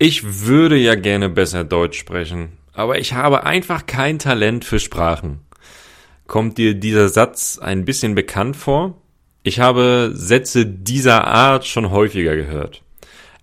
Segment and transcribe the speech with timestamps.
[0.00, 5.40] Ich würde ja gerne besser Deutsch sprechen, aber ich habe einfach kein Talent für Sprachen.
[6.28, 9.02] Kommt dir dieser Satz ein bisschen bekannt vor?
[9.42, 12.84] Ich habe Sätze dieser Art schon häufiger gehört.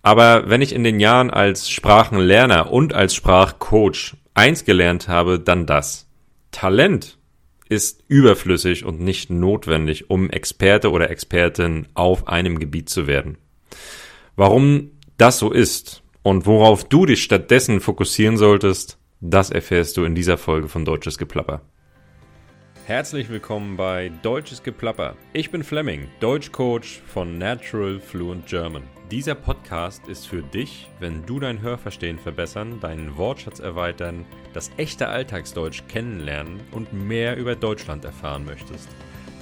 [0.02, 5.66] Aber wenn ich in den Jahren als Sprachenlerner und als Sprachcoach eins gelernt habe, dann
[5.66, 6.08] das.
[6.52, 7.18] Talent
[7.68, 13.38] ist überflüssig und nicht notwendig, um Experte oder Expertin auf einem Gebiet zu werden.
[14.38, 20.16] Warum das so ist, und worauf du dich stattdessen fokussieren solltest, das erfährst du in
[20.16, 21.62] dieser Folge von Deutsches Geplapper.
[22.88, 25.16] Herzlich willkommen bei Deutsches Geplapper.
[25.34, 28.82] Ich bin Fleming, Deutschcoach von Natural Fluent German.
[29.12, 35.08] Dieser Podcast ist für dich, wenn du dein Hörverstehen verbessern, deinen Wortschatz erweitern, das echte
[35.08, 38.90] Alltagsdeutsch kennenlernen und mehr über Deutschland erfahren möchtest.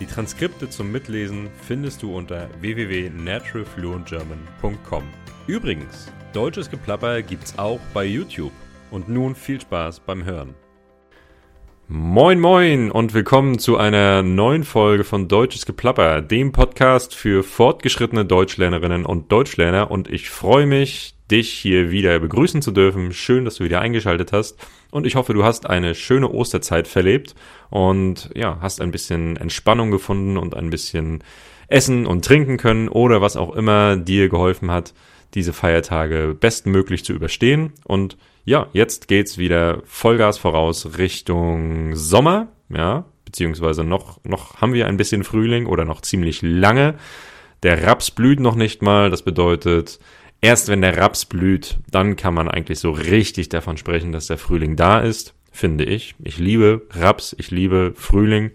[0.01, 5.22] Die Transkripte zum Mitlesen findest du unter www.naturalfluentgerman.com.
[5.45, 8.53] Übrigens, Deutsches Geplapper gibt's auch bei YouTube.
[8.91, 10.55] Und nun viel Spaß beim Hören.
[11.89, 18.23] Moin moin und willkommen zu einer neuen Folge von Deutsches Geplapper, dem Podcast für fortgeschrittene
[18.23, 23.11] Deutschlernerinnen und Deutschlerner und ich freue mich, dich hier wieder begrüßen zu dürfen.
[23.11, 27.35] Schön, dass du wieder eingeschaltet hast und ich hoffe, du hast eine schöne Osterzeit verlebt
[27.69, 31.21] und ja, hast ein bisschen Entspannung gefunden und ein bisschen
[31.67, 34.93] essen und trinken können oder was auch immer dir geholfen hat,
[35.33, 37.73] diese Feiertage bestmöglich zu überstehen.
[37.85, 44.87] Und ja, jetzt geht's wieder Vollgas voraus Richtung Sommer, ja, beziehungsweise noch, noch haben wir
[44.87, 46.95] ein bisschen Frühling oder noch ziemlich lange.
[47.63, 49.99] Der Raps blüht noch nicht mal, das bedeutet,
[50.41, 54.37] erst wenn der Raps blüht, dann kann man eigentlich so richtig davon sprechen, dass der
[54.37, 56.15] Frühling da ist, finde ich.
[56.23, 58.51] Ich liebe Raps, ich liebe Frühling.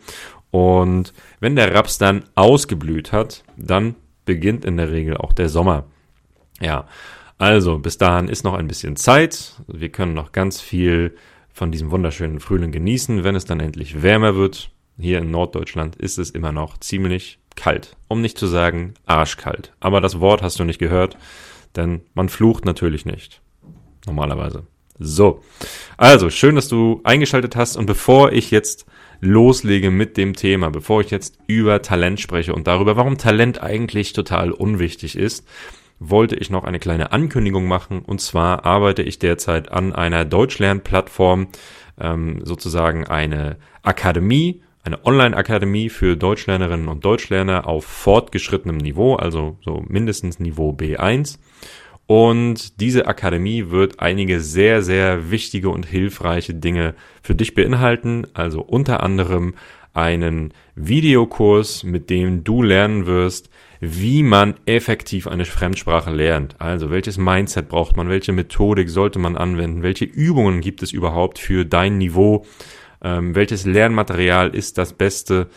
[0.51, 5.87] Und wenn der Raps dann ausgeblüht hat, dann beginnt in der Regel auch der Sommer.
[6.61, 6.87] Ja,
[7.39, 9.55] also bis dahin ist noch ein bisschen Zeit.
[9.69, 11.15] Wir können noch ganz viel
[11.53, 14.71] von diesem wunderschönen Frühling genießen, wenn es dann endlich wärmer wird.
[14.99, 19.73] Hier in Norddeutschland ist es immer noch ziemlich kalt, um nicht zu sagen arschkalt.
[19.79, 21.17] Aber das Wort hast du nicht gehört,
[21.77, 23.41] denn man flucht natürlich nicht.
[24.07, 24.67] Normalerweise.
[24.99, 25.43] So,
[25.97, 28.87] also schön, dass du eingeschaltet hast und bevor ich jetzt
[29.21, 34.13] loslege mit dem Thema, bevor ich jetzt über Talent spreche und darüber, warum Talent eigentlich
[34.13, 35.47] total unwichtig ist,
[36.01, 38.01] wollte ich noch eine kleine Ankündigung machen.
[38.01, 41.49] Und zwar arbeite ich derzeit an einer Deutschlernplattform,
[42.01, 49.85] ähm, sozusagen eine Akademie, eine Online-Akademie für Deutschlernerinnen und Deutschlerner auf fortgeschrittenem Niveau, also so
[49.89, 51.39] mindestens Niveau B1.
[52.07, 58.27] Und diese Akademie wird einige sehr, sehr wichtige und hilfreiche Dinge für dich beinhalten.
[58.33, 59.55] Also unter anderem
[59.93, 66.57] einen Videokurs, mit dem du lernen wirst, wie man effektiv eine Fremdsprache lernt.
[66.59, 71.39] Also welches Mindset braucht man, welche Methodik sollte man anwenden, welche Übungen gibt es überhaupt
[71.39, 72.45] für dein Niveau,
[73.03, 75.49] ähm, welches Lernmaterial ist das Beste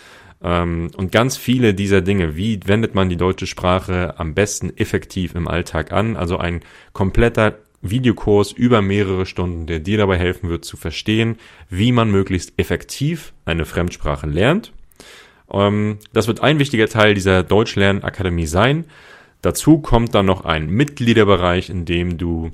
[0.44, 2.36] ähm, und ganz viele dieser Dinge.
[2.36, 6.16] Wie wendet man die deutsche Sprache am besten effektiv im Alltag an?
[6.16, 6.62] Also ein
[6.94, 11.38] kompletter Videokurs über mehrere Stunden, der dir dabei helfen wird zu verstehen,
[11.70, 14.72] wie man möglichst effektiv eine Fremdsprache lernt
[15.54, 18.86] ähm, das wird ein wichtiger Teil dieser Deutschlernakademie sein.
[19.42, 22.52] Dazu kommt dann noch ein Mitgliederbereich, in dem du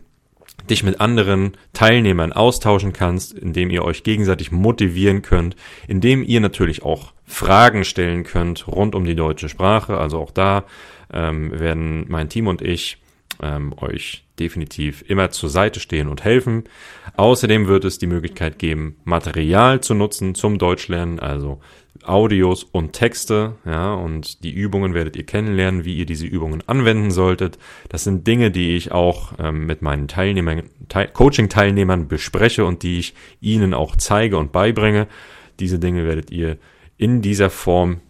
[0.69, 5.56] dich mit anderen Teilnehmern austauschen kannst, in dem ihr euch gegenseitig motivieren könnt,
[5.88, 9.97] in dem ihr natürlich auch Fragen stellen könnt rund um die deutsche Sprache.
[9.97, 10.66] Also auch da
[11.14, 12.97] ähm, werden mein Team und ich
[13.42, 16.66] ähm, euch definitiv immer zur Seite stehen und helfen.
[17.16, 21.59] Außerdem wird es die Möglichkeit geben, Material zu nutzen zum Deutschlernen, also
[22.03, 27.12] Audios und Texte, ja, und die Übungen werdet ihr kennenlernen, wie ihr diese Übungen anwenden
[27.12, 27.58] solltet.
[27.90, 33.00] Das sind Dinge, die ich auch ähm, mit meinen Teilnehmern, Te Coaching-Teilnehmern bespreche und die
[33.00, 35.08] ich ihnen auch zeige und beibringe.
[35.59, 36.58] Diese Dinge werdet ihr
[36.97, 38.02] in dieser Form,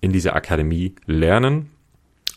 [0.00, 1.70] in dieser Akademie lernen.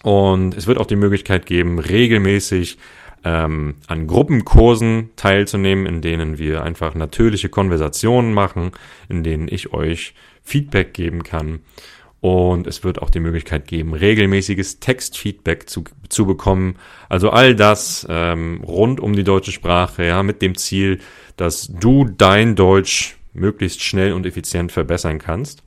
[0.08, 2.78] Und es wird auch die Möglichkeit geben, regelmäßig
[3.26, 8.72] ähm, an Gruppenkursen teilzunehmen, in denen wir einfach natürliche Konversationen machen,
[9.10, 10.14] in denen ich euch
[10.44, 11.60] Feedback geben kann.
[12.22, 16.78] Und es wird auch die Möglichkeit geben, regelmäßiges Textfeedback zu, zu bekommen.
[17.10, 21.00] Also all das ähm, rund um die deutsche Sprache, ja, mit dem Ziel,
[21.36, 25.64] dass du dein Deutsch möglichst schnell und effizient verbessern kannst.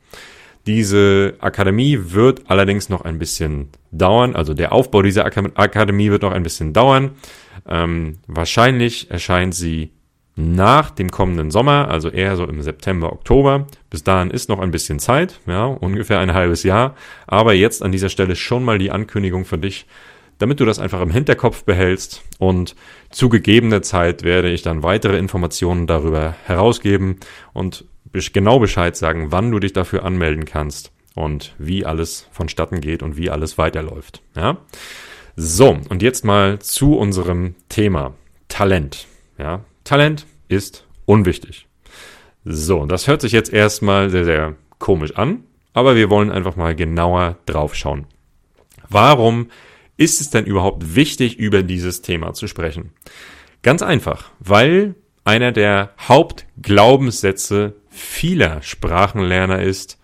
[0.67, 4.37] Diese Akademie wird allerdings noch ein bisschen dauern.
[4.37, 7.13] Also der Aufbau dieser Akademie wird noch ein bisschen dauern.
[7.69, 9.93] Ähm, wahrscheinlich erscheint sie
[10.37, 13.67] nach dem kommenden Sommer, also eher so im September, Oktober.
[13.91, 16.95] Bis dahin ist noch ein bisschen Zeit, ja, ungefähr ein halbes Jahr.
[17.27, 19.87] Aber jetzt an dieser Stelle schon mal die Ankündigung für dich,
[20.39, 22.75] damit du das einfach im Hinterkopf behältst und
[23.11, 27.17] zu gegebener Zeit werde ich dann weitere Informationen darüber herausgeben
[27.53, 33.03] und genau Bescheid sagen, wann du dich dafür anmelden kannst und wie alles vonstatten geht
[33.03, 34.23] und wie alles weiterläuft.
[34.35, 34.59] Ja?
[35.37, 38.15] So, und jetzt mal zu unserem Thema
[38.49, 39.07] Talent.
[39.39, 39.65] Ja?
[39.85, 41.67] Talent ist unwichtig.
[42.45, 46.75] So, das hört sich jetzt erstmal sehr, sehr komisch an, aber wir wollen einfach mal
[46.75, 48.07] genauer drauf schauen.
[48.89, 49.51] Warum
[49.97, 52.93] ist es denn überhaupt wichtig, über dieses Thema zu sprechen?
[53.63, 59.99] Ganz einfach, weil einer der Hauptglaubenssätze vieler Sprachenlerner ist,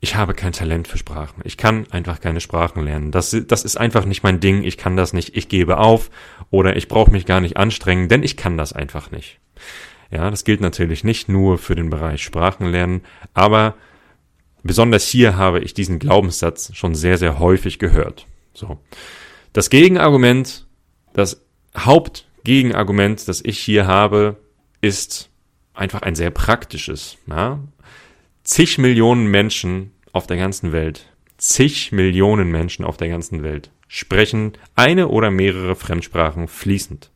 [0.00, 1.42] ich habe kein Talent für Sprachen.
[1.44, 3.10] Ich kann einfach keine Sprachen lernen.
[3.10, 4.62] Das, das ist einfach nicht mein Ding.
[4.62, 5.36] Ich kann das nicht.
[5.36, 6.10] Ich gebe auf
[6.50, 9.40] oder ich brauche mich gar nicht anstrengen, denn ich kann das einfach nicht.
[10.10, 13.02] Ja, das gilt natürlich nicht nur für den Bereich Sprachenlernen,
[13.34, 13.74] aber
[14.62, 18.26] besonders hier habe ich diesen Glaubenssatz schon sehr, sehr häufig gehört.
[18.54, 18.78] So.
[19.52, 20.66] Das Gegenargument,
[21.12, 21.44] das
[21.76, 24.36] Hauptgegenargument, das ich hier habe,
[24.80, 25.28] ist
[25.78, 27.18] einfach ein sehr praktisches.
[27.26, 27.60] Ja?
[28.42, 34.52] Zig Millionen Menschen auf der ganzen Welt, zig Millionen Menschen auf der ganzen Welt sprechen
[34.74, 37.10] eine oder mehrere Fremdsprachen fließend.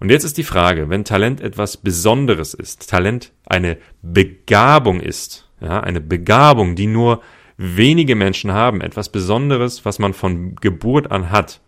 [0.00, 5.80] Und jetzt ist die Frage, wenn Talent etwas Besonderes ist, Talent eine Begabung ist, ja,
[5.80, 7.22] eine Begabung, die nur
[7.58, 11.60] wenige Menschen haben, etwas Besonderes, was man von Geburt an hat,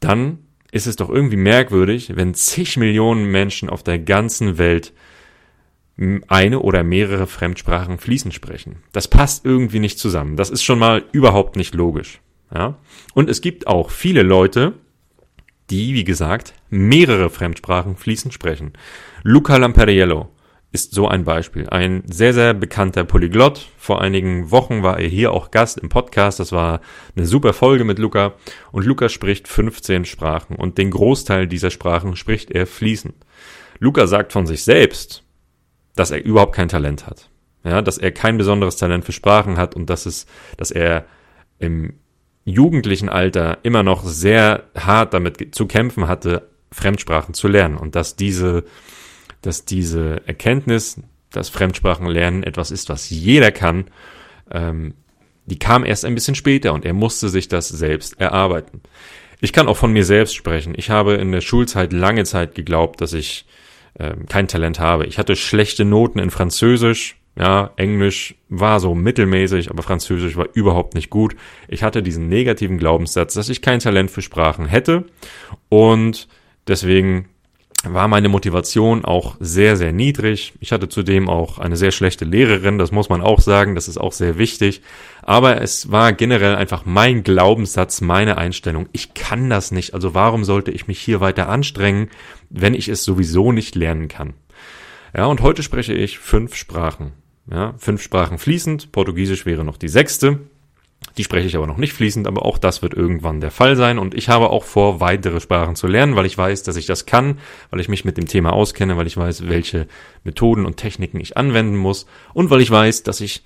[0.00, 4.92] dann ist es doch irgendwie merkwürdig, wenn zig Millionen Menschen auf der ganzen Welt
[6.28, 8.76] eine oder mehrere Fremdsprachen fließend sprechen.
[8.92, 10.36] Das passt irgendwie nicht zusammen.
[10.36, 12.20] Das ist schon mal überhaupt nicht logisch.
[12.54, 12.76] Ja?
[13.14, 14.74] Und es gibt auch viele Leute,
[15.70, 18.74] die, wie gesagt, mehrere Fremdsprachen fließend sprechen.
[19.22, 20.28] Luca Lamperiello
[20.72, 21.68] ist so ein Beispiel.
[21.68, 23.66] Ein sehr, sehr bekannter Polyglott.
[23.78, 26.40] Vor einigen Wochen war er hier auch Gast im Podcast.
[26.40, 26.80] Das war
[27.16, 28.34] eine super Folge mit Luca.
[28.72, 33.14] Und Luca spricht 15 Sprachen und den Großteil dieser Sprachen spricht er fließend.
[33.78, 35.22] Luca sagt von sich selbst,
[35.94, 37.30] dass er überhaupt kein Talent hat.
[37.64, 40.26] Ja, dass er kein besonderes Talent für Sprachen hat und dass es,
[40.56, 41.04] dass er
[41.58, 41.94] im
[42.44, 48.14] jugendlichen Alter immer noch sehr hart damit zu kämpfen hatte, Fremdsprachen zu lernen und dass
[48.14, 48.64] diese,
[49.42, 51.00] dass diese Erkenntnis,
[51.30, 53.86] dass Fremdsprachenlernen etwas ist, was jeder kann,
[54.50, 54.94] ähm,
[55.46, 58.80] die kam erst ein bisschen später und er musste sich das selbst erarbeiten.
[59.40, 60.74] Ich kann auch von mir selbst sprechen.
[60.76, 63.46] Ich habe in der Schulzeit lange Zeit geglaubt, dass ich
[63.98, 65.06] ähm, kein Talent habe.
[65.06, 70.94] Ich hatte schlechte Noten in Französisch, ja, Englisch war so mittelmäßig, aber Französisch war überhaupt
[70.94, 71.36] nicht gut.
[71.68, 75.04] Ich hatte diesen negativen Glaubenssatz, dass ich kein Talent für Sprachen hätte
[75.68, 76.28] und
[76.66, 77.28] deswegen
[77.92, 80.54] war meine Motivation auch sehr, sehr niedrig.
[80.60, 83.98] Ich hatte zudem auch eine sehr schlechte Lehrerin, das muss man auch sagen, das ist
[83.98, 84.82] auch sehr wichtig.
[85.22, 88.88] Aber es war generell einfach mein Glaubenssatz, meine Einstellung.
[88.92, 92.08] Ich kann das nicht, also warum sollte ich mich hier weiter anstrengen,
[92.50, 94.34] wenn ich es sowieso nicht lernen kann?
[95.16, 97.12] Ja, und heute spreche ich fünf Sprachen.
[97.50, 100.40] Ja, fünf Sprachen fließend, Portugiesisch wäre noch die sechste.
[101.16, 103.98] Die spreche ich aber noch nicht fließend, aber auch das wird irgendwann der Fall sein.
[103.98, 107.06] Und ich habe auch vor, weitere Sprachen zu lernen, weil ich weiß, dass ich das
[107.06, 107.38] kann,
[107.70, 109.86] weil ich mich mit dem Thema auskenne, weil ich weiß, welche
[110.24, 113.42] Methoden und Techniken ich anwenden muss und weil ich weiß, dass ich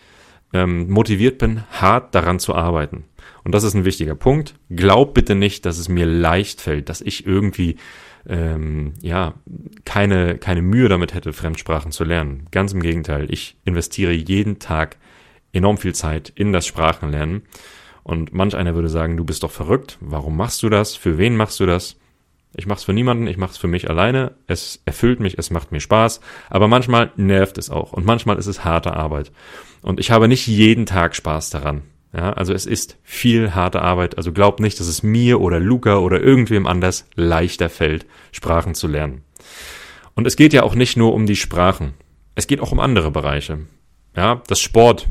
[0.53, 3.05] ähm, motiviert bin, hart daran zu arbeiten.
[3.45, 4.55] Und das ist ein wichtiger Punkt.
[4.69, 7.77] Glaub bitte nicht, dass es mir leicht fällt, dass ich irgendwie
[8.29, 9.35] ähm, ja,
[9.85, 12.47] keine, keine Mühe damit hätte, Fremdsprachen zu lernen.
[12.51, 14.99] Ganz im Gegenteil, ich investiere jeden Tag
[15.53, 17.43] enorm viel Zeit in das Sprachenlernen.
[18.03, 19.99] Und manch einer würde sagen, du bist doch verrückt.
[20.01, 20.97] Warum machst du das?
[20.97, 21.97] Für wen machst du das?
[22.57, 24.33] Ich mach's für niemanden, ich mach's für mich alleine.
[24.47, 26.21] Es erfüllt mich, es macht mir Spaß.
[26.49, 27.93] Aber manchmal nervt es auch.
[27.93, 29.31] Und manchmal ist es harte Arbeit.
[29.83, 31.83] Und ich habe nicht jeden Tag Spaß daran.
[32.13, 34.17] Ja, also es ist viel harte Arbeit.
[34.17, 38.89] Also glaub nicht, dass es mir oder Luca oder irgendwem anders leichter fällt, Sprachen zu
[38.89, 39.23] lernen.
[40.15, 41.95] Und es geht ja auch nicht nur um die Sprachen.
[42.35, 43.61] Es geht auch um andere Bereiche.
[44.17, 45.09] Ja, das Sport,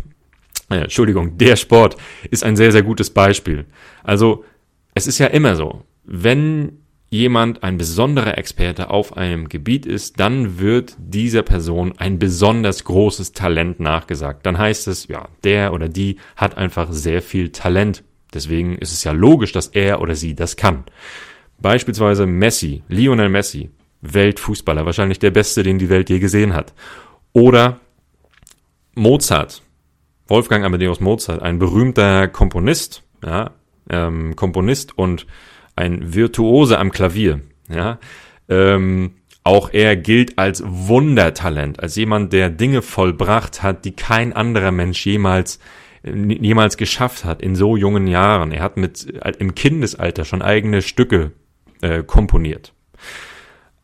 [0.69, 1.97] äh, Entschuldigung, der Sport
[2.29, 3.65] ist ein sehr, sehr gutes Beispiel.
[4.03, 4.43] Also,
[4.93, 6.79] es ist ja immer so, wenn
[7.11, 13.31] jemand ein besonderer Experte auf einem Gebiet ist, dann wird dieser Person ein besonders großes
[13.33, 14.45] Talent nachgesagt.
[14.45, 18.03] Dann heißt es, ja, der oder die hat einfach sehr viel Talent.
[18.33, 20.83] Deswegen ist es ja logisch, dass er oder sie das kann.
[21.57, 23.71] Beispielsweise Messi, Lionel Messi,
[24.01, 26.73] Weltfußballer, wahrscheinlich der beste, den die Welt je gesehen hat.
[27.33, 27.79] Oder
[28.93, 29.61] Mozart,
[30.29, 33.51] Wolfgang Amadeus Mozart, ein berühmter Komponist, ja,
[33.89, 35.25] ähm, Komponist und
[35.75, 37.41] ein Virtuose am Klavier.
[37.69, 37.99] Ja,
[38.47, 44.71] ähm, auch er gilt als Wundertalent, als jemand, der Dinge vollbracht hat, die kein anderer
[44.71, 45.59] Mensch jemals
[46.03, 48.51] jemals geschafft hat in so jungen Jahren.
[48.51, 49.05] Er hat mit
[49.39, 51.31] im Kindesalter schon eigene Stücke
[51.81, 52.73] äh, komponiert.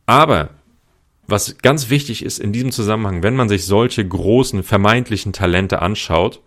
[0.06, 0.50] Aber
[1.26, 6.42] was ganz wichtig ist in diesem Zusammenhang, wenn man sich solche großen vermeintlichen Talente anschaut,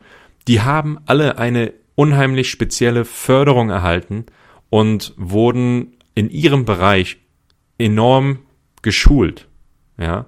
[0.48, 4.26] die haben alle eine unheimlich spezielle Förderung erhalten
[4.70, 7.18] und wurden in ihrem Bereich
[7.78, 8.40] enorm
[8.82, 9.48] geschult.
[9.98, 10.26] Ja,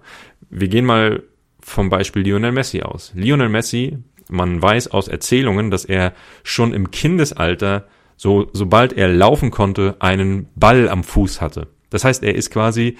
[0.50, 1.24] wir gehen mal
[1.62, 3.13] vom Beispiel Lionel Messi aus.
[3.15, 3.98] Lionel Messi,
[4.29, 10.48] man weiß aus Erzählungen, dass er schon im Kindesalter, so, sobald er laufen konnte, einen
[10.55, 11.67] Ball am Fuß hatte.
[11.89, 12.98] Das heißt, er ist quasi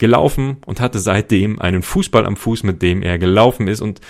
[0.00, 4.00] gelaufen und hatte seitdem einen Fußball am Fuß, mit dem er gelaufen ist und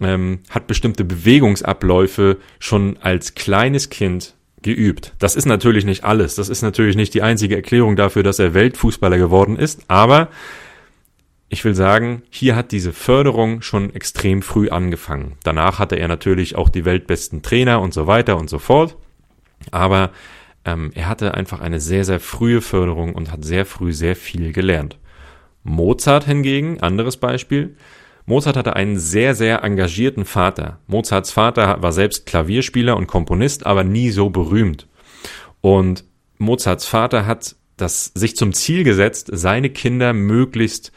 [0.00, 5.12] ähm, hat bestimmte Bewegungsabläufe schon als kleines Kind geübt.
[5.18, 6.36] Das ist natürlich nicht alles.
[6.36, 9.82] Das ist natürlich nicht die einzige Erklärung dafür, dass er Weltfußballer geworden ist.
[9.88, 10.28] Aber
[11.48, 15.34] ich will sagen, hier hat diese Förderung schon extrem früh angefangen.
[15.44, 18.96] Danach hatte er natürlich auch die weltbesten Trainer und so weiter und so fort.
[19.70, 20.10] Aber
[20.64, 24.52] ähm, er hatte einfach eine sehr, sehr frühe Förderung und hat sehr früh sehr viel
[24.52, 24.98] gelernt.
[25.64, 27.76] Mozart hingegen, anderes Beispiel,
[28.26, 30.78] Mozart hatte einen sehr, sehr engagierten Vater.
[30.86, 34.86] Mozarts Vater war selbst Klavierspieler und Komponist, aber nie so berühmt.
[35.60, 36.04] Und
[36.38, 40.92] Mozarts Vater hat das sich zum Ziel gesetzt, seine Kinder möglichst,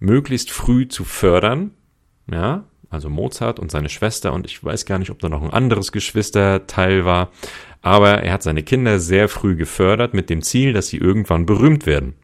[0.00, 1.72] möglichst früh zu fördern.
[2.30, 5.52] Ja, also Mozart und seine Schwester und ich weiß gar nicht, ob da noch ein
[5.52, 7.30] anderes Geschwisterteil war,
[7.80, 11.86] aber er hat seine Kinder sehr früh gefördert mit dem Ziel, dass sie irgendwann berühmt
[11.86, 12.14] werden.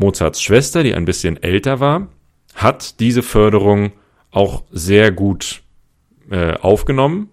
[0.00, 2.08] Mozarts Schwester, die ein bisschen älter war,
[2.54, 3.92] hat diese Förderung
[4.30, 5.62] auch sehr gut
[6.30, 7.28] äh, aufgenommen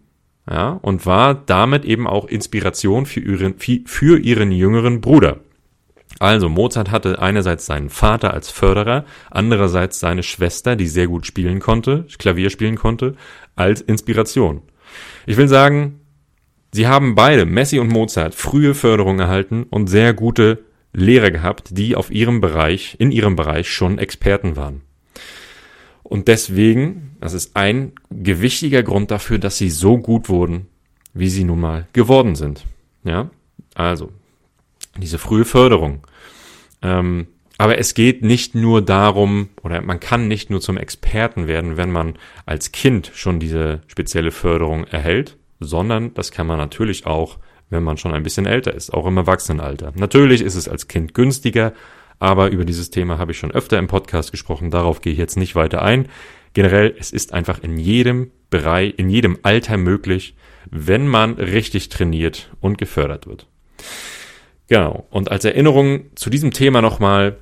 [0.49, 5.39] ja, und war damit eben auch Inspiration für ihren, für ihren jüngeren Bruder.
[6.19, 11.59] Also Mozart hatte einerseits seinen Vater als Förderer, andererseits seine Schwester, die sehr gut spielen
[11.59, 13.15] konnte, Klavier spielen konnte,
[13.55, 14.61] als Inspiration.
[15.25, 16.01] Ich will sagen,
[16.73, 21.95] sie haben beide, Messi und Mozart, frühe Förderung erhalten und sehr gute Lehrer gehabt, die
[21.95, 24.81] auf ihrem Bereich, in ihrem Bereich schon Experten waren.
[26.03, 30.67] Und deswegen, das ist ein gewichtiger Grund dafür, dass sie so gut wurden,
[31.13, 32.65] wie sie nun mal geworden sind.
[33.03, 33.29] Ja,
[33.75, 34.11] also
[34.97, 36.05] diese frühe Förderung.
[36.81, 37.27] Ähm,
[37.57, 41.91] aber es geht nicht nur darum, oder man kann nicht nur zum Experten werden, wenn
[41.91, 42.15] man
[42.45, 47.39] als Kind schon diese spezielle Förderung erhält, sondern das kann man natürlich auch,
[47.69, 49.93] wenn man schon ein bisschen älter ist, auch im Erwachsenenalter.
[49.95, 51.73] Natürlich ist es als Kind günstiger,
[52.19, 55.37] aber über dieses Thema habe ich schon öfter im Podcast gesprochen, darauf gehe ich jetzt
[55.37, 56.07] nicht weiter ein.
[56.53, 60.35] Generell, es ist einfach in jedem Bereich, in jedem Alter möglich,
[60.71, 63.47] wenn man richtig trainiert und gefördert wird.
[64.67, 65.05] Genau.
[65.09, 67.37] Und als Erinnerung zu diesem Thema nochmal,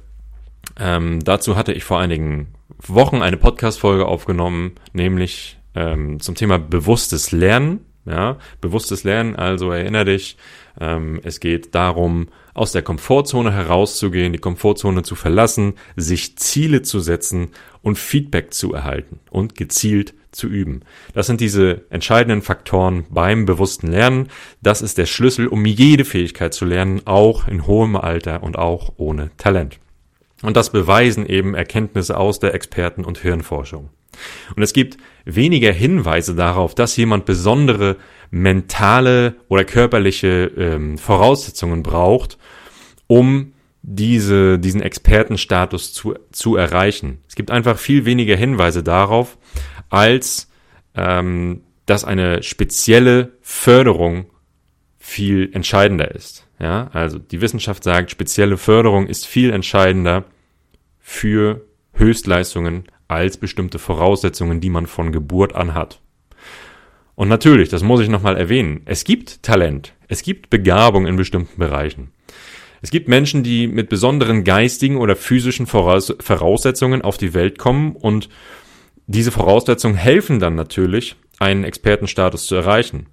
[0.79, 2.47] ähm, dazu hatte ich vor einigen
[2.79, 7.85] Wochen eine Podcast-Folge aufgenommen, nämlich ähm, zum Thema bewusstes Lernen.
[8.05, 10.37] Ja, bewusstes Lernen, also erinnere dich,
[10.79, 16.99] ähm, es geht darum, aus der Komfortzone herauszugehen, die Komfortzone zu verlassen, sich Ziele zu
[16.99, 17.49] setzen
[17.81, 20.81] und Feedback zu erhalten und gezielt zu üben.
[21.13, 24.29] Das sind diese entscheidenden Faktoren beim bewussten Lernen.
[24.61, 28.93] Das ist der Schlüssel, um jede Fähigkeit zu lernen, auch in hohem Alter und auch
[28.97, 29.79] ohne Talent.
[30.43, 33.89] Und das beweisen eben Erkenntnisse aus der Experten- und Hirnforschung.
[34.55, 37.97] Und es gibt weniger Hinweise darauf, dass jemand besondere
[38.31, 42.37] mentale oder körperliche ähm, Voraussetzungen braucht,
[43.07, 47.19] um diese, diesen Expertenstatus zu, zu erreichen.
[47.27, 49.37] Es gibt einfach viel weniger Hinweise darauf,
[49.89, 50.49] als
[50.95, 54.25] ähm, dass eine spezielle Förderung
[54.97, 56.47] viel entscheidender ist.
[56.59, 60.23] Ja, also die Wissenschaft sagt, spezielle Förderung ist viel entscheidender
[60.99, 66.01] für Höchstleistungen als bestimmte Voraussetzungen, die man von Geburt an hat.
[67.15, 71.59] Und natürlich, das muss ich nochmal erwähnen, es gibt Talent, es gibt Begabung in bestimmten
[71.59, 72.11] Bereichen.
[72.81, 77.95] Es gibt Menschen, die mit besonderen geistigen oder physischen Voraus Voraussetzungen auf die Welt kommen
[77.95, 78.29] und
[79.07, 83.07] diese Voraussetzungen helfen dann natürlich, einen Expertenstatus zu erreichen.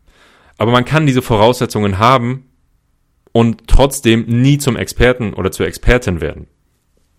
[0.59, 2.49] Aber man kann diese Voraussetzungen haben
[3.33, 6.47] und trotzdem nie zum Experten oder zur Expertin werden.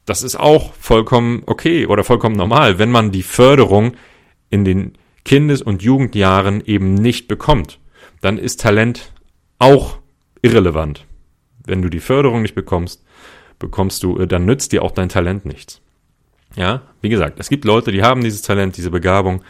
[0.06, 3.94] Das ist auch vollkommen okay oder vollkommen normal, wenn man die Förderung
[4.50, 4.94] in den
[5.24, 7.80] Kindes- und Jugendjahren eben nicht bekommt,
[8.22, 9.14] dann ist Talent
[9.60, 10.00] auch
[10.42, 11.06] irrelevant.
[11.66, 13.04] Wenn du die Förderung nicht bekommst,
[13.60, 15.82] bekommst du, äh, dann nützt dir auch dein Talent nichts.
[16.56, 19.44] Ja, wie gesagt, es gibt Leute, die haben dieses Talent, diese Begabung,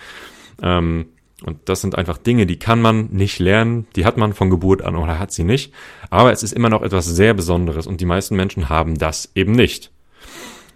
[0.62, 1.07] ähm,
[1.43, 4.81] und das sind einfach Dinge, die kann man nicht lernen, die hat man von Geburt
[4.81, 5.74] an oder hat sie nicht.
[6.10, 9.51] Aber es ist immer noch etwas sehr Besonderes und die meisten Menschen haben das eben
[9.51, 9.91] nicht.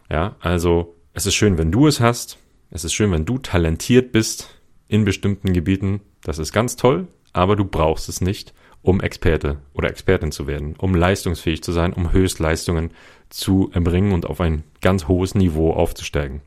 [0.10, 2.38] Ja, also es ist schön, wenn du es hast.
[2.70, 4.50] Es ist schön, wenn du talentiert bist
[4.88, 6.02] in bestimmten Gebieten.
[6.24, 7.08] Das ist ganz toll.
[7.34, 11.94] aber du brauchst es nicht, um Experte oder Expertin zu werden, um leistungsfähig zu sein,
[11.94, 12.92] um Höchstleistungen
[13.30, 16.42] zu erbringen und auf ein ganz hohes Niveau aufzusteigen.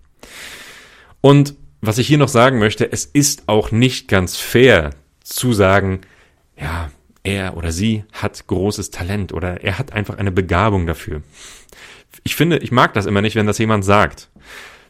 [1.21, 4.90] Und was ich hier noch sagen möchte, es ist auch nicht ganz fair
[5.23, 6.00] zu sagen,
[6.59, 6.90] ja,
[7.23, 11.23] er oder sie hat großes Talent oder er hat einfach eine Begabung dafür.
[12.23, 14.31] Ich finde, ich mag das immer nicht, wenn das jemand sagt.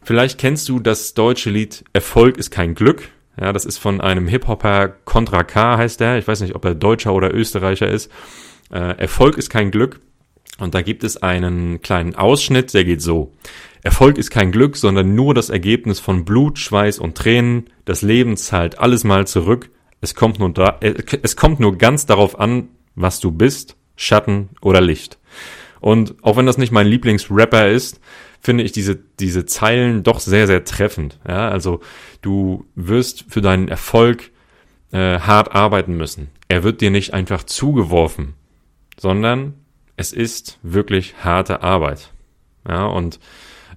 [0.03, 3.09] Vielleicht kennst du das deutsche Lied Erfolg ist kein Glück.
[3.39, 6.17] Ja, das ist von einem Hip-Hopper, Contra K heißt er.
[6.17, 8.11] Ich weiß nicht, ob er Deutscher oder Österreicher ist.
[8.71, 9.99] Äh, Erfolg ist kein Glück.
[10.59, 13.31] Und da gibt es einen kleinen Ausschnitt, der geht so.
[13.83, 17.69] Erfolg ist kein Glück, sondern nur das Ergebnis von Blut, Schweiß und Tränen.
[17.85, 19.69] Das Leben zahlt alles mal zurück.
[20.01, 24.49] Es kommt nur da, äh, es kommt nur ganz darauf an, was du bist, Schatten
[24.61, 25.17] oder Licht.
[25.81, 27.99] Und auch wenn das nicht mein Lieblingsrapper ist,
[28.39, 31.19] finde ich diese, diese Zeilen doch sehr, sehr treffend.
[31.27, 31.81] Ja, also
[32.21, 34.31] du wirst für deinen Erfolg
[34.91, 36.29] äh, hart arbeiten müssen.
[36.47, 38.35] Er wird dir nicht einfach zugeworfen,
[38.97, 39.55] sondern
[39.97, 42.11] es ist wirklich harte Arbeit.
[42.67, 43.19] Ja, und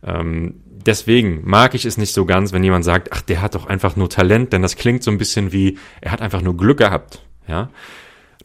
[0.02, 3.66] ähm, deswegen mag ich es nicht so ganz, wenn jemand sagt, ach, der hat doch
[3.66, 6.78] einfach nur Talent, denn das klingt so ein bisschen wie, er hat einfach nur Glück
[6.78, 7.24] gehabt.
[7.46, 7.70] Ja,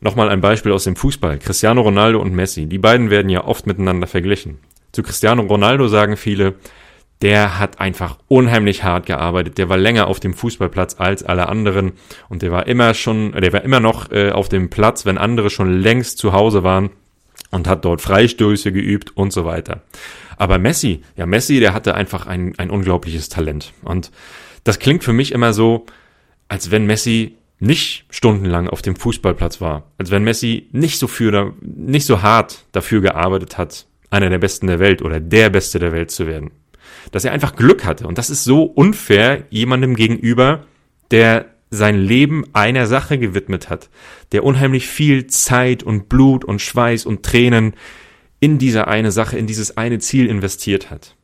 [0.01, 1.39] Nochmal ein Beispiel aus dem Fußball.
[1.39, 2.68] Cristiano Ronaldo und Messi.
[2.68, 4.60] Die beiden werden ja oft miteinander verglichen.
[4.91, 6.56] Zu Cristiano Ronaldo sagen viele,
[7.22, 9.58] der hat einfach unheimlich hart gearbeitet.
[9.58, 11.94] Der war länger auf dem Fußballplatz als alle anderen
[12.29, 15.50] und der war immer schon, der war immer noch äh, auf dem Platz, wenn andere
[15.50, 16.91] schon längst zu Hause waren
[17.51, 19.82] und hat dort Freistöße geübt und so weiter.
[20.38, 24.12] Aber Messi, ja Messi, der hatte einfach ein, ein unglaubliches Talent und
[24.63, 25.86] das klingt für mich immer so,
[26.48, 31.54] als wenn Messi nicht stundenlang auf dem Fußballplatz war, als wenn Messi nicht so für,
[31.62, 35.92] nicht so hart dafür gearbeitet hat, einer der Besten der Welt oder der Beste der
[35.92, 36.51] Welt zu werden.
[37.12, 38.08] Dass er einfach Glück hatte.
[38.08, 40.66] Und das ist so unfair jemandem gegenüber,
[41.12, 43.89] der sein Leben einer Sache gewidmet hat,
[44.32, 47.74] der unheimlich viel Zeit und Blut und Schweiß und Tränen
[48.39, 51.16] in diese eine Sache, in dieses eine Ziel investiert hat.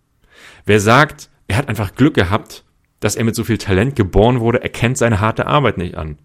[0.66, 2.65] Wer sagt, er hat einfach Glück gehabt,
[3.00, 6.18] dass er mit so viel Talent geboren wurde, erkennt seine harte Arbeit nicht an.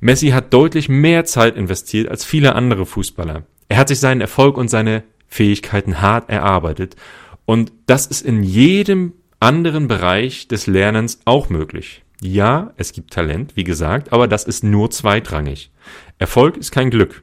[0.00, 3.44] Messi hat deutlich mehr Zeit investiert als viele andere Fußballer.
[3.68, 6.96] Er hat sich seinen Erfolg und seine Fähigkeiten hart erarbeitet.
[7.44, 12.02] Und das ist in jedem anderen Bereich des Lernens auch möglich.
[12.22, 15.70] Ja, es gibt Talent, wie gesagt, aber das ist nur zweitrangig.
[16.18, 17.22] Erfolg ist kein Glück.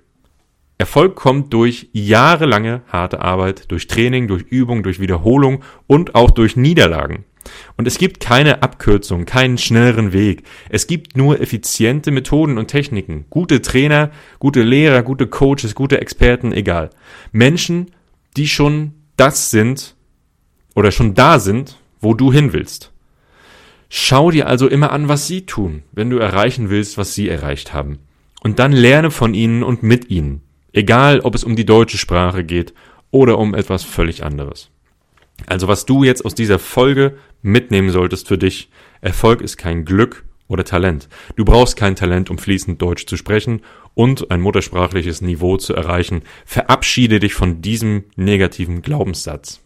[0.80, 6.56] Erfolg kommt durch jahrelange harte Arbeit, durch Training, durch Übung, durch Wiederholung und auch durch
[6.56, 7.26] Niederlagen.
[7.78, 10.44] Und es gibt keine Abkürzung, keinen schnelleren Weg.
[10.70, 13.26] Es gibt nur effiziente Methoden und Techniken.
[13.30, 16.90] Gute Trainer, gute Lehrer, gute Coaches, gute Experten, egal.
[17.32, 17.92] Menschen,
[18.36, 19.96] die schon das sind
[20.76, 22.92] oder schon da sind, wo du hin willst.
[23.90, 27.74] Schau dir also immer an, was sie tun, wenn du erreichen willst, was sie erreicht
[27.74, 28.00] haben.
[28.42, 30.42] Und dann lerne von ihnen und mit ihnen.
[30.74, 32.74] Egal, ob es um die deutsche Sprache geht
[33.12, 34.70] oder um etwas völlig anderes.
[35.46, 38.70] Also was du jetzt aus dieser Folge mitnehmen solltest für dich,
[39.02, 41.08] Erfolg ist kein Glück oder Talent.
[41.36, 43.62] Du brauchst kein Talent, um fließend Deutsch zu sprechen
[43.94, 46.24] und ein muttersprachliches Niveau zu erreichen.
[46.46, 49.62] Verabschiede dich von diesem negativen Glaubenssatz.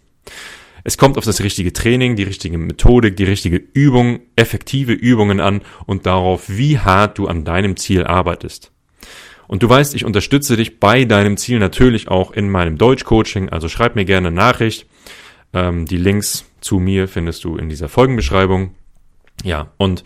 [0.83, 5.61] Es kommt auf das richtige Training, die richtige Methodik, die richtige Übung, effektive Übungen an
[5.85, 8.71] und darauf, wie hart du an deinem Ziel arbeitest.
[9.47, 13.67] Und du weißt, ich unterstütze dich bei deinem Ziel natürlich auch in meinem Deutsch-Coaching, also
[13.67, 14.87] schreib mir gerne Nachricht.
[15.53, 18.75] Ähm, die Links zu mir findest du in dieser Folgenbeschreibung.
[19.43, 20.03] Ja, und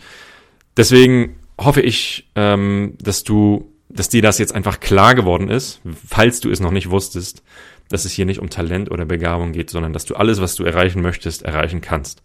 [0.76, 6.40] deswegen hoffe ich, ähm, dass du, dass dir das jetzt einfach klar geworden ist, falls
[6.40, 7.42] du es noch nicht wusstest,
[7.88, 10.64] dass es hier nicht um Talent oder Begabung geht, sondern dass du alles, was du
[10.64, 12.22] erreichen möchtest, erreichen kannst.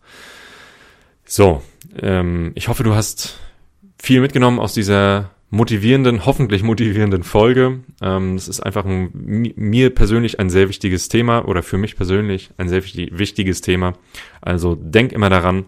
[1.25, 1.61] So,
[2.01, 3.39] ähm, ich hoffe, du hast
[4.01, 7.81] viel mitgenommen aus dieser motivierenden, hoffentlich motivierenden Folge.
[8.01, 12.49] Ähm, das ist einfach ein, mir persönlich ein sehr wichtiges Thema oder für mich persönlich
[12.57, 13.93] ein sehr wichtiges Thema.
[14.41, 15.65] Also denk immer daran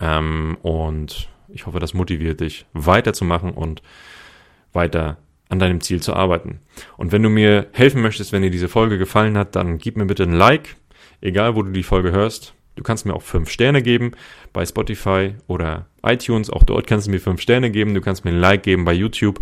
[0.00, 3.82] ähm, und ich hoffe, das motiviert dich weiterzumachen und
[4.72, 5.18] weiter
[5.50, 6.60] an deinem Ziel zu arbeiten.
[6.96, 10.06] Und wenn du mir helfen möchtest, wenn dir diese Folge gefallen hat, dann gib mir
[10.06, 10.76] bitte ein Like,
[11.20, 12.54] egal wo du die Folge hörst.
[12.74, 14.12] Du kannst mir auch fünf Sterne geben
[14.52, 16.50] bei Spotify oder iTunes.
[16.50, 17.94] Auch dort kannst du mir fünf Sterne geben.
[17.94, 19.40] Du kannst mir ein Like geben bei YouTube.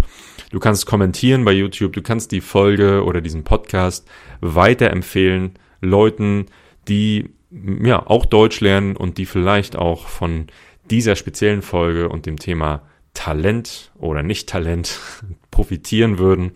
[0.50, 1.92] Du kannst kommentieren bei YouTube.
[1.92, 4.08] Du kannst die Folge oder diesen Podcast
[4.40, 6.46] weiterempfehlen Leuten,
[6.88, 7.30] die
[7.82, 10.46] ja auch Deutsch lernen und die vielleicht auch von
[10.90, 12.82] dieser speziellen Folge und dem Thema
[13.14, 14.98] Talent oder nicht Talent
[15.50, 16.52] profitieren würden.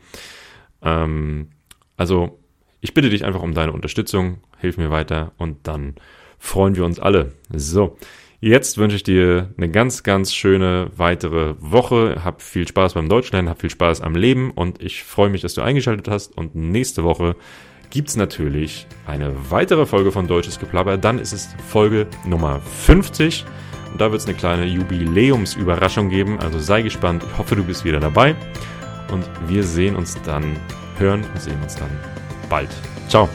[0.82, 1.48] Ähm,
[1.96, 2.38] also
[2.80, 4.38] ich bitte dich einfach um deine Unterstützung.
[4.58, 5.96] Hilf mir weiter und dann
[6.38, 7.32] freuen wir uns alle.
[7.50, 7.98] So,
[8.40, 12.20] Jetzt wünsche ich dir eine ganz, ganz schöne weitere Woche.
[12.22, 15.54] Hab viel Spaß beim Deutschlernen, hab viel Spaß am Leben und ich freue mich, dass
[15.54, 16.36] du eingeschaltet hast.
[16.36, 17.36] Und nächste Woche
[17.90, 20.98] gibt es natürlich eine weitere Folge von Deutsches Geplapper.
[20.98, 23.44] Dann ist es Folge Nummer 50.
[23.92, 26.38] Und da wird es eine kleine Jubiläumsüberraschung geben.
[26.38, 27.24] Also sei gespannt.
[27.26, 28.34] Ich hoffe, du bist wieder dabei.
[29.10, 30.56] Und wir sehen uns dann,
[30.98, 31.90] hören und sehen uns dann
[32.50, 32.68] bald.
[33.08, 33.28] Ciao.